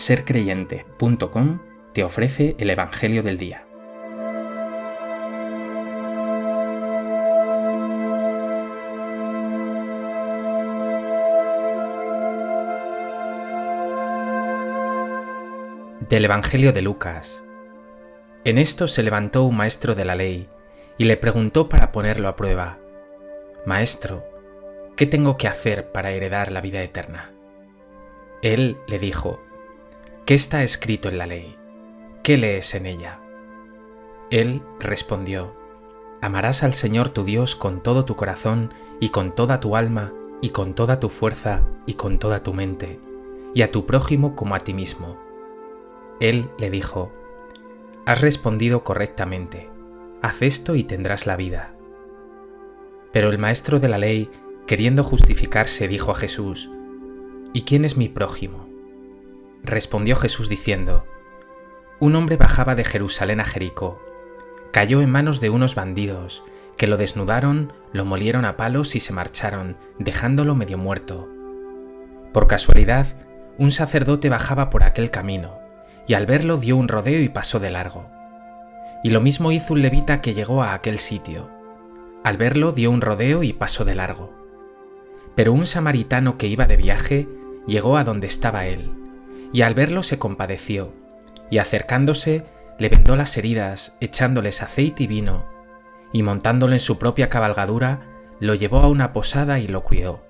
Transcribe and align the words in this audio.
sercreyente.com 0.00 1.58
te 1.92 2.02
ofrece 2.02 2.56
el 2.58 2.70
Evangelio 2.70 3.22
del 3.22 3.36
Día. 3.36 3.66
Del 16.08 16.24
Evangelio 16.24 16.72
de 16.72 16.80
Lucas. 16.80 17.42
En 18.44 18.56
esto 18.56 18.88
se 18.88 19.02
levantó 19.02 19.44
un 19.44 19.58
maestro 19.58 19.94
de 19.94 20.06
la 20.06 20.14
ley 20.14 20.48
y 20.96 21.04
le 21.04 21.18
preguntó 21.18 21.68
para 21.68 21.92
ponerlo 21.92 22.28
a 22.28 22.36
prueba, 22.36 22.78
Maestro, 23.66 24.24
¿qué 24.96 25.04
tengo 25.04 25.36
que 25.36 25.46
hacer 25.46 25.92
para 25.92 26.10
heredar 26.12 26.52
la 26.52 26.62
vida 26.62 26.82
eterna? 26.82 27.32
Él 28.40 28.78
le 28.88 28.98
dijo, 28.98 29.40
¿qué 30.30 30.36
está 30.36 30.62
escrito 30.62 31.08
en 31.08 31.18
la 31.18 31.26
ley? 31.26 31.56
¿Qué 32.22 32.36
lees 32.36 32.76
en 32.76 32.86
ella? 32.86 33.18
Él 34.30 34.62
respondió, 34.78 35.56
Amarás 36.22 36.62
al 36.62 36.72
Señor 36.72 37.08
tu 37.08 37.24
Dios 37.24 37.56
con 37.56 37.82
todo 37.82 38.04
tu 38.04 38.14
corazón 38.14 38.72
y 39.00 39.08
con 39.08 39.34
toda 39.34 39.58
tu 39.58 39.74
alma 39.74 40.12
y 40.40 40.50
con 40.50 40.76
toda 40.76 41.00
tu 41.00 41.08
fuerza 41.08 41.66
y 41.84 41.94
con 41.94 42.20
toda 42.20 42.44
tu 42.44 42.54
mente, 42.54 43.00
y 43.56 43.62
a 43.62 43.72
tu 43.72 43.86
prójimo 43.86 44.36
como 44.36 44.54
a 44.54 44.60
ti 44.60 44.72
mismo. 44.72 45.18
Él 46.20 46.48
le 46.60 46.70
dijo, 46.70 47.10
Has 48.06 48.20
respondido 48.20 48.84
correctamente, 48.84 49.68
haz 50.22 50.42
esto 50.42 50.76
y 50.76 50.84
tendrás 50.84 51.26
la 51.26 51.34
vida. 51.34 51.74
Pero 53.10 53.30
el 53.30 53.38
maestro 53.38 53.80
de 53.80 53.88
la 53.88 53.98
ley, 53.98 54.30
queriendo 54.68 55.02
justificarse, 55.02 55.88
dijo 55.88 56.12
a 56.12 56.14
Jesús, 56.14 56.70
¿Y 57.52 57.62
quién 57.62 57.84
es 57.84 57.96
mi 57.96 58.08
prójimo? 58.08 58.69
Respondió 59.62 60.16
Jesús 60.16 60.48
diciendo, 60.48 61.06
Un 61.98 62.16
hombre 62.16 62.36
bajaba 62.36 62.74
de 62.74 62.84
Jerusalén 62.84 63.40
a 63.40 63.44
Jericó, 63.44 64.00
cayó 64.72 65.02
en 65.02 65.10
manos 65.10 65.40
de 65.40 65.50
unos 65.50 65.74
bandidos, 65.74 66.42
que 66.76 66.86
lo 66.86 66.96
desnudaron, 66.96 67.72
lo 67.92 68.04
molieron 68.04 68.44
a 68.44 68.56
palos 68.56 68.96
y 68.96 69.00
se 69.00 69.12
marcharon, 69.12 69.76
dejándolo 69.98 70.54
medio 70.54 70.78
muerto. 70.78 71.28
Por 72.32 72.46
casualidad, 72.46 73.06
un 73.58 73.70
sacerdote 73.70 74.28
bajaba 74.28 74.70
por 74.70 74.82
aquel 74.82 75.10
camino, 75.10 75.58
y 76.06 76.14
al 76.14 76.26
verlo 76.26 76.56
dio 76.56 76.76
un 76.76 76.88
rodeo 76.88 77.20
y 77.20 77.28
pasó 77.28 77.60
de 77.60 77.70
largo. 77.70 78.08
Y 79.04 79.10
lo 79.10 79.20
mismo 79.20 79.52
hizo 79.52 79.74
un 79.74 79.82
levita 79.82 80.20
que 80.20 80.34
llegó 80.34 80.62
a 80.62 80.74
aquel 80.74 80.98
sitio 80.98 81.60
al 82.22 82.36
verlo 82.36 82.72
dio 82.72 82.90
un 82.90 83.00
rodeo 83.00 83.42
y 83.42 83.52
pasó 83.52 83.84
de 83.84 83.94
largo. 83.94 84.30
Pero 85.34 85.52
un 85.52 85.66
samaritano 85.66 86.36
que 86.36 86.48
iba 86.48 86.66
de 86.66 86.76
viaje 86.76 87.28
llegó 87.66 87.96
a 87.96 88.04
donde 88.04 88.26
estaba 88.26 88.66
él, 88.66 88.90
y 89.52 89.62
al 89.62 89.74
verlo 89.74 90.02
se 90.02 90.18
compadeció, 90.18 90.92
y 91.50 91.58
acercándose 91.58 92.44
le 92.78 92.88
vendó 92.88 93.16
las 93.16 93.36
heridas, 93.36 93.96
echándoles 94.00 94.62
aceite 94.62 95.04
y 95.04 95.06
vino, 95.06 95.44
y 96.12 96.22
montándolo 96.22 96.72
en 96.72 96.80
su 96.80 96.98
propia 96.98 97.28
cabalgadura, 97.28 98.06
lo 98.40 98.54
llevó 98.54 98.78
a 98.78 98.88
una 98.88 99.12
posada 99.12 99.58
y 99.58 99.68
lo 99.68 99.82
cuidó. 99.82 100.24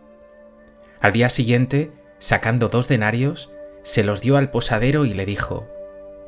Al 1.01 1.13
día 1.13 1.29
siguiente, 1.29 1.93
sacando 2.19 2.69
dos 2.69 2.89
denarios, 2.89 3.51
se 3.83 4.03
los 4.03 4.21
dio 4.21 4.37
al 4.37 4.51
posadero 4.51 5.05
y 5.05 5.15
le 5.15 5.27
dijo, 5.27 5.69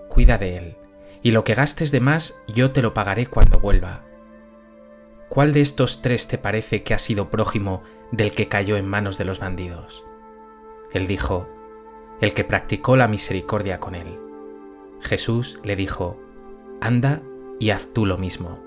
Cuida 0.09 0.39
de 0.39 0.57
él, 0.57 0.77
y 1.23 1.33
lo 1.33 1.45
que 1.45 1.55
gastes 1.55 1.91
de 1.91 2.01
más 2.01 2.37
yo 2.47 2.71
te 2.71 2.83
lo 2.83 2.95
pagaré 2.95 3.27
cuando 3.27 3.59
vuelva. 3.59 4.05
¿cuál 5.33 5.55
de 5.55 5.63
estos 5.63 6.03
tres 6.03 6.29
te 6.29 6.37
parece 6.37 6.83
que 6.83 6.93
ha 6.93 6.99
sido 6.99 7.31
prójimo 7.31 7.83
del 8.11 8.33
que 8.33 8.49
cayó 8.49 8.77
en 8.77 8.87
manos 8.87 9.17
de 9.17 9.25
los 9.25 9.39
bandidos? 9.39 10.05
Él 10.93 11.07
dijo, 11.07 11.49
el 12.23 12.35
que 12.35 12.45
practicó 12.45 12.97
la 12.97 13.09
misericordia 13.09 13.81
con 13.81 13.97
él. 13.97 14.17
Jesús 15.01 15.59
le 15.65 15.75
dijo, 15.75 16.23
anda 16.81 17.21
y 17.59 17.71
haz 17.71 17.89
tú 17.93 18.07
lo 18.07 18.17
mismo. 18.17 18.61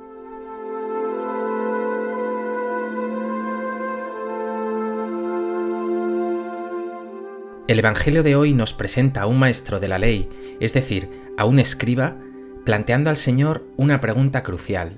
El 7.68 7.80
Evangelio 7.80 8.24
de 8.24 8.36
hoy 8.36 8.54
nos 8.54 8.74
presenta 8.74 9.22
a 9.22 9.26
un 9.26 9.40
maestro 9.40 9.80
de 9.80 9.88
la 9.88 10.00
ley, 10.00 10.58
es 10.60 10.74
decir, 10.74 11.10
a 11.38 11.46
un 11.46 11.58
escriba, 11.58 12.18
planteando 12.66 13.10
al 13.10 13.16
Señor 13.16 13.64
una 13.78 14.02
pregunta 14.02 14.44
crucial. 14.44 14.98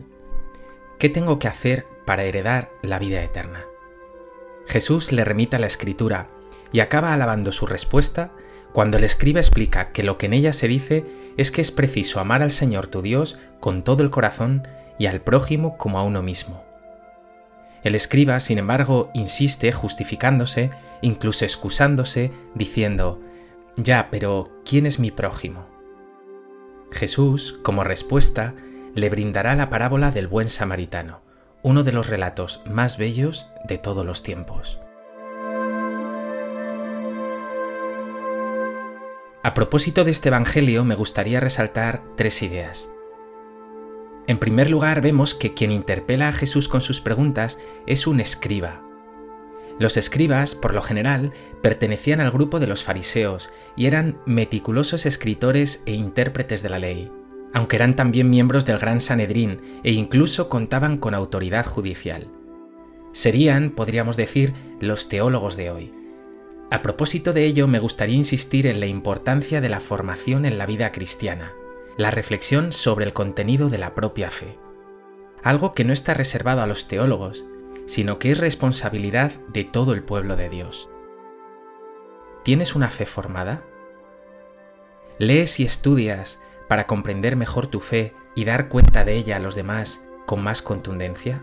¿Qué 0.97 1.09
tengo 1.09 1.37
que 1.37 1.47
hacer 1.47 1.85
para 2.05 2.23
heredar 2.23 2.71
la 2.81 2.97
vida 2.97 3.23
eterna? 3.23 3.65
Jesús 4.65 5.11
le 5.11 5.23
remita 5.23 5.59
la 5.59 5.67
escritura 5.67 6.27
y 6.71 6.79
acaba 6.79 7.13
alabando 7.13 7.51
su 7.51 7.67
respuesta 7.67 8.31
cuando 8.73 8.97
el 8.97 9.03
escriba 9.03 9.39
explica 9.39 9.91
que 9.91 10.03
lo 10.03 10.17
que 10.17 10.27
en 10.27 10.33
ella 10.33 10.53
se 10.53 10.67
dice 10.67 11.05
es 11.37 11.51
que 11.51 11.61
es 11.61 11.71
preciso 11.71 12.19
amar 12.19 12.41
al 12.41 12.51
Señor 12.51 12.87
tu 12.87 13.01
Dios 13.01 13.37
con 13.59 13.83
todo 13.83 14.03
el 14.03 14.09
corazón 14.09 14.67
y 14.99 15.05
al 15.05 15.21
prójimo 15.21 15.77
como 15.77 15.99
a 15.99 16.03
uno 16.03 16.21
mismo. 16.21 16.63
El 17.83 17.95
escriba, 17.95 18.39
sin 18.39 18.57
embargo, 18.57 19.11
insiste 19.13 19.71
justificándose, 19.71 20.71
incluso 21.01 21.45
excusándose, 21.45 22.31
diciendo, 22.55 23.21
Ya, 23.77 24.09
pero 24.11 24.49
¿quién 24.65 24.85
es 24.85 24.99
mi 24.99 25.11
prójimo? 25.11 25.67
Jesús, 26.91 27.59
como 27.63 27.83
respuesta, 27.83 28.55
le 28.95 29.09
brindará 29.09 29.55
la 29.55 29.69
parábola 29.69 30.11
del 30.11 30.27
buen 30.27 30.49
samaritano, 30.49 31.21
uno 31.61 31.83
de 31.83 31.91
los 31.91 32.07
relatos 32.07 32.61
más 32.65 32.97
bellos 32.97 33.47
de 33.67 33.77
todos 33.77 34.05
los 34.05 34.23
tiempos. 34.23 34.79
A 39.47 39.53
propósito 39.53 40.03
de 40.03 40.11
este 40.11 40.27
Evangelio 40.27 40.83
me 40.83 40.93
gustaría 40.93 41.39
resaltar 41.39 42.03
tres 42.17 42.41
ideas. 42.41 42.89
En 44.27 44.39
primer 44.39 44.69
lugar 44.69 44.99
vemos 44.99 45.35
que 45.35 45.53
quien 45.53 45.71
interpela 45.71 46.27
a 46.27 46.33
Jesús 46.33 46.67
con 46.67 46.81
sus 46.81 46.99
preguntas 46.99 47.57
es 47.85 48.07
un 48.07 48.19
escriba. 48.19 48.83
Los 49.79 49.95
escribas, 49.95 50.53
por 50.53 50.75
lo 50.75 50.81
general, 50.81 51.31
pertenecían 51.61 52.19
al 52.19 52.31
grupo 52.31 52.59
de 52.59 52.67
los 52.67 52.83
fariseos 52.83 53.49
y 53.77 53.85
eran 53.85 54.17
meticulosos 54.25 55.05
escritores 55.05 55.81
e 55.85 55.93
intérpretes 55.93 56.61
de 56.61 56.69
la 56.69 56.79
ley 56.79 57.09
aunque 57.53 57.77
eran 57.77 57.95
también 57.95 58.29
miembros 58.29 58.65
del 58.65 58.79
Gran 58.79 58.99
Sanedrín 58.99 59.79
e 59.85 59.93
incluso 59.93 60.49
contaban 60.49 60.97
con 60.97 61.13
autoridad 61.15 61.65
judicial. 61.65 62.27
Serían, 63.13 63.69
podríamos 63.69 64.17
decir, 64.17 64.53
los 64.81 65.07
teólogos 65.07 65.55
de 65.55 65.71
hoy. 65.71 66.06
A 66.69 66.81
propósito 66.81 67.31
de 67.31 67.45
ello, 67.45 67.65
me 67.67 67.79
gustaría 67.79 68.17
insistir 68.17 68.67
en 68.67 68.81
la 68.81 68.87
importancia 68.87 69.61
de 69.61 69.69
la 69.69 69.79
formación 69.79 70.45
en 70.45 70.57
la 70.57 70.65
vida 70.65 70.91
cristiana, 70.91 71.53
la 71.95 72.11
reflexión 72.11 72.73
sobre 72.73 73.05
el 73.05 73.13
contenido 73.13 73.69
de 73.69 73.77
la 73.77 73.95
propia 73.95 74.31
fe. 74.31 74.57
Algo 75.43 75.73
que 75.73 75.85
no 75.85 75.93
está 75.93 76.13
reservado 76.13 76.61
a 76.61 76.67
los 76.67 76.89
teólogos, 76.89 77.45
sino 77.85 78.19
que 78.19 78.31
es 78.31 78.37
responsabilidad 78.37 79.31
de 79.47 79.63
todo 79.63 79.93
el 79.93 80.03
pueblo 80.03 80.35
de 80.35 80.49
Dios. 80.49 80.89
¿Tienes 82.43 82.75
una 82.75 82.89
fe 82.89 83.05
formada? 83.05 83.63
¿Lees 85.19 85.61
y 85.61 85.63
estudias 85.63 86.41
para 86.67 86.85
comprender 86.85 87.37
mejor 87.37 87.67
tu 87.67 87.79
fe 87.79 88.13
y 88.35 88.43
dar 88.43 88.67
cuenta 88.67 89.05
de 89.05 89.13
ella 89.13 89.37
a 89.37 89.39
los 89.39 89.55
demás 89.55 90.01
con 90.25 90.43
más 90.43 90.61
contundencia? 90.61 91.41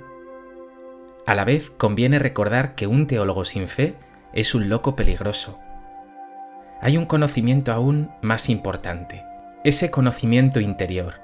A 1.24 1.34
la 1.34 1.46
vez 1.46 1.70
conviene 1.70 2.18
recordar 2.18 2.74
que 2.74 2.86
un 2.86 3.06
teólogo 3.06 3.46
sin 3.46 3.68
fe 3.68 3.96
es 4.34 4.54
un 4.54 4.68
loco 4.68 4.96
peligroso. 4.96 5.58
Hay 6.80 6.98
un 6.98 7.06
conocimiento 7.06 7.72
aún 7.72 8.10
más 8.20 8.50
importante, 8.50 9.24
ese 9.64 9.90
conocimiento 9.90 10.60
interior, 10.60 11.14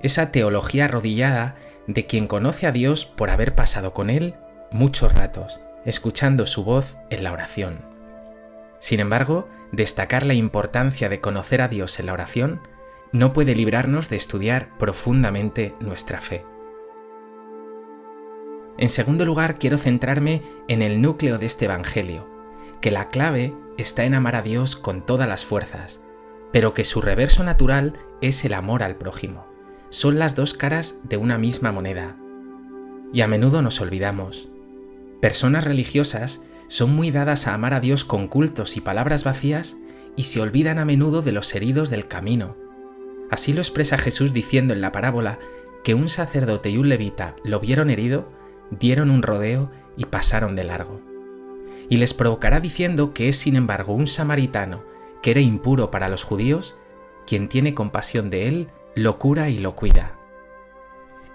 esa 0.00 0.30
teología 0.30 0.84
arrodillada 0.84 1.56
de 1.86 2.06
quien 2.06 2.28
conoce 2.28 2.66
a 2.66 2.72
Dios 2.72 3.06
por 3.06 3.30
haber 3.30 3.54
pasado 3.54 3.92
con 3.92 4.10
Él 4.10 4.34
muchos 4.70 5.12
ratos, 5.14 5.60
escuchando 5.84 6.46
su 6.46 6.62
voz 6.62 6.96
en 7.10 7.24
la 7.24 7.32
oración. 7.32 7.80
Sin 8.78 9.00
embargo, 9.00 9.48
destacar 9.72 10.24
la 10.24 10.34
importancia 10.34 11.08
de 11.08 11.20
conocer 11.20 11.62
a 11.62 11.68
Dios 11.68 11.98
en 11.98 12.06
la 12.06 12.12
oración 12.12 12.60
no 13.10 13.32
puede 13.32 13.54
librarnos 13.54 14.10
de 14.10 14.16
estudiar 14.16 14.68
profundamente 14.78 15.74
nuestra 15.80 16.20
fe. 16.20 16.44
En 18.76 18.90
segundo 18.90 19.24
lugar, 19.24 19.58
quiero 19.58 19.78
centrarme 19.78 20.42
en 20.68 20.82
el 20.82 21.02
núcleo 21.02 21.38
de 21.38 21.46
este 21.46 21.64
Evangelio, 21.64 22.27
que 22.80 22.90
la 22.90 23.08
clave 23.08 23.54
está 23.76 24.04
en 24.04 24.14
amar 24.14 24.36
a 24.36 24.42
Dios 24.42 24.76
con 24.76 25.04
todas 25.04 25.28
las 25.28 25.44
fuerzas, 25.44 26.00
pero 26.52 26.74
que 26.74 26.84
su 26.84 27.00
reverso 27.00 27.44
natural 27.44 27.94
es 28.20 28.44
el 28.44 28.54
amor 28.54 28.82
al 28.82 28.96
prójimo. 28.96 29.46
Son 29.90 30.18
las 30.18 30.34
dos 30.34 30.54
caras 30.54 31.00
de 31.04 31.16
una 31.16 31.38
misma 31.38 31.72
moneda. 31.72 32.16
Y 33.12 33.22
a 33.22 33.26
menudo 33.26 33.62
nos 33.62 33.80
olvidamos. 33.80 34.48
Personas 35.20 35.64
religiosas 35.64 36.42
son 36.68 36.94
muy 36.94 37.10
dadas 37.10 37.46
a 37.46 37.54
amar 37.54 37.74
a 37.74 37.80
Dios 37.80 38.04
con 38.04 38.28
cultos 38.28 38.76
y 38.76 38.80
palabras 38.80 39.24
vacías 39.24 39.76
y 40.16 40.24
se 40.24 40.40
olvidan 40.40 40.78
a 40.78 40.84
menudo 40.84 41.22
de 41.22 41.32
los 41.32 41.54
heridos 41.54 41.90
del 41.90 42.06
camino, 42.06 42.56
Así 43.30 43.52
lo 43.52 43.60
expresa 43.60 43.98
Jesús 43.98 44.32
diciendo 44.32 44.72
en 44.74 44.80
la 44.80 44.92
parábola 44.92 45.38
que 45.84 45.94
un 45.94 46.08
sacerdote 46.08 46.70
y 46.70 46.78
un 46.78 46.88
levita 46.88 47.36
lo 47.44 47.60
vieron 47.60 47.90
herido, 47.90 48.28
dieron 48.70 49.10
un 49.10 49.22
rodeo 49.22 49.70
y 49.96 50.06
pasaron 50.06 50.56
de 50.56 50.64
largo. 50.64 51.00
Y 51.88 51.96
les 51.96 52.14
provocará 52.14 52.60
diciendo 52.60 53.14
que 53.14 53.28
es 53.28 53.38
sin 53.38 53.56
embargo 53.56 53.94
un 53.94 54.06
samaritano 54.06 54.84
que 55.22 55.32
era 55.32 55.40
impuro 55.40 55.90
para 55.90 56.08
los 56.08 56.24
judíos, 56.24 56.76
quien 57.26 57.48
tiene 57.48 57.74
compasión 57.74 58.30
de 58.30 58.48
él, 58.48 58.68
lo 58.94 59.18
cura 59.18 59.48
y 59.48 59.58
lo 59.58 59.74
cuida. 59.74 60.14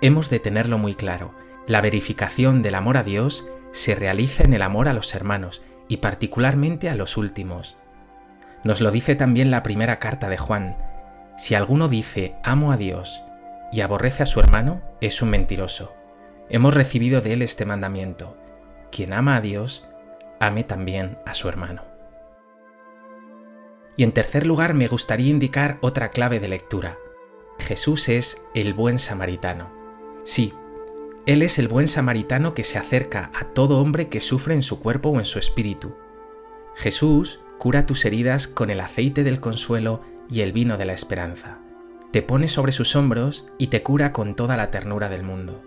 Hemos 0.02 0.30
de 0.30 0.40
tenerlo 0.40 0.78
muy 0.78 0.96
claro, 0.96 1.34
la 1.68 1.82
verificación 1.82 2.62
del 2.62 2.76
amor 2.76 2.98
a 2.98 3.04
Dios 3.04 3.46
se 3.72 3.96
realiza 3.96 4.44
en 4.44 4.54
el 4.54 4.62
amor 4.62 4.88
a 4.88 4.94
los 4.94 5.14
hermanos 5.16 5.62
y 5.88 5.98
particularmente 5.98 6.90
a 6.90 6.96
los 6.96 7.18
últimos. 7.18 7.78
Nos 8.64 8.82
lo 8.82 8.92
dice 8.92 9.16
también 9.16 9.52
la 9.52 9.64
primera 9.64 10.00
carta 10.00 10.30
de 10.30 10.38
Juan. 10.38 10.78
Si 11.38 11.56
alguno 11.56 11.88
dice 11.90 12.36
amo 12.44 12.72
a 12.72 12.78
Dios 12.78 13.22
y 13.72 13.82
aborrece 13.82 14.24
a 14.24 14.28
su 14.28 14.40
hermano, 14.40 14.82
es 15.02 15.22
un 15.22 15.30
mentiroso. 15.30 15.94
Hemos 16.50 16.74
recibido 16.74 17.22
de 17.22 17.34
él 17.34 17.42
este 17.42 17.66
mandamiento. 17.66 18.38
Quien 18.92 19.14
ama 19.14 19.38
a 19.38 19.42
Dios, 19.42 19.88
ame 20.40 20.64
también 20.64 21.18
a 21.26 21.34
su 21.34 21.50
hermano. 21.50 21.84
Y 23.96 24.04
en 24.04 24.12
tercer 24.12 24.46
lugar 24.46 24.74
me 24.74 24.88
gustaría 24.88 25.30
indicar 25.30 25.78
otra 25.82 26.10
clave 26.10 26.40
de 26.40 26.48
lectura. 26.48 26.98
Jesús 27.60 28.10
es 28.10 28.44
el 28.54 28.74
buen 28.74 29.00
samaritano. 29.00 29.72
Sí, 30.24 30.54
Él 31.26 31.44
es 31.44 31.60
el 31.60 31.68
buen 31.68 31.88
samaritano 31.88 32.54
que 32.54 32.64
se 32.64 32.78
acerca 32.78 33.32
a 33.34 33.46
todo 33.46 33.80
hombre 33.80 34.10
que 34.10 34.22
sufre 34.22 34.56
en 34.56 34.64
su 34.64 34.80
cuerpo 34.80 35.10
o 35.10 35.20
en 35.20 35.26
su 35.26 35.40
espíritu. 35.40 35.96
Jesús 36.76 37.40
cura 37.60 37.86
tus 37.86 38.04
heridas 38.06 38.48
con 38.48 38.70
el 38.70 38.80
aceite 38.80 39.24
del 39.24 39.40
consuelo 39.40 40.02
y 40.30 40.42
el 40.42 40.52
vino 40.52 40.78
de 40.78 40.86
la 40.86 40.94
esperanza. 40.94 41.60
Te 42.12 42.22
pone 42.22 42.48
sobre 42.48 42.72
sus 42.72 42.96
hombros 42.96 43.46
y 43.58 43.68
te 43.68 43.84
cura 43.84 44.12
con 44.12 44.36
toda 44.36 44.58
la 44.58 44.72
ternura 44.72 45.10
del 45.10 45.24
mundo. 45.24 45.62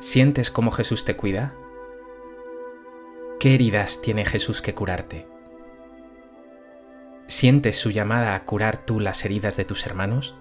¿Sientes 0.00 0.50
cómo 0.50 0.70
Jesús 0.70 1.04
te 1.04 1.16
cuida? 1.16 1.54
¿Qué 3.40 3.54
heridas 3.54 4.02
tiene 4.02 4.24
Jesús 4.24 4.60
que 4.60 4.74
curarte? 4.74 5.28
¿Sientes 7.28 7.78
su 7.78 7.92
llamada 7.92 8.34
a 8.34 8.44
curar 8.44 8.84
tú 8.84 8.98
las 8.98 9.24
heridas 9.24 9.56
de 9.56 9.64
tus 9.64 9.86
hermanos? 9.86 10.34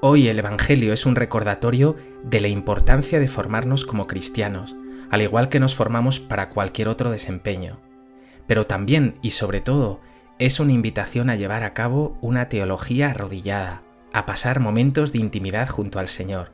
Hoy 0.00 0.28
el 0.28 0.38
Evangelio 0.38 0.92
es 0.92 1.06
un 1.06 1.16
recordatorio 1.16 1.96
de 2.22 2.40
la 2.40 2.46
importancia 2.46 3.18
de 3.18 3.26
formarnos 3.26 3.84
como 3.84 4.06
cristianos, 4.06 4.76
al 5.10 5.22
igual 5.22 5.48
que 5.48 5.58
nos 5.58 5.74
formamos 5.74 6.20
para 6.20 6.50
cualquier 6.50 6.86
otro 6.86 7.10
desempeño. 7.10 7.80
Pero 8.46 8.66
también 8.66 9.16
y 9.22 9.30
sobre 9.30 9.60
todo 9.60 10.00
es 10.38 10.60
una 10.60 10.72
invitación 10.72 11.30
a 11.30 11.36
llevar 11.36 11.64
a 11.64 11.74
cabo 11.74 12.16
una 12.20 12.48
teología 12.48 13.10
arrodillada, 13.10 13.82
a 14.12 14.24
pasar 14.24 14.60
momentos 14.60 15.12
de 15.12 15.18
intimidad 15.18 15.68
junto 15.68 15.98
al 15.98 16.06
Señor 16.06 16.52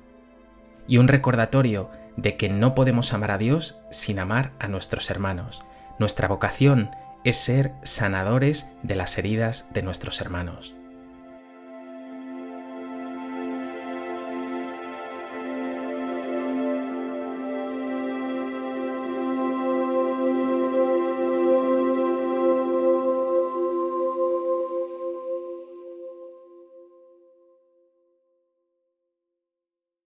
y 0.89 0.99
un 0.99 1.09
recordatorio 1.09 1.91
de 2.17 2.37
que 2.37 2.49
no 2.49 2.75
podemos 2.75 3.13
amar 3.13 3.31
a 3.31 3.39
Dios 3.39 3.79
sin 3.91 4.19
amar 4.19 4.53
a 4.59 4.69
nuestros 4.69 5.11
hermanos. 5.11 5.65
Nuestra 5.99 6.29
vocación 6.29 6.91
es 7.25 7.37
ser 7.37 7.73
sanadores 7.83 8.69
de 8.85 8.95
las 8.95 9.19
heridas 9.19 9.67
de 9.73 9.83
nuestros 9.83 10.21
hermanos. 10.21 10.76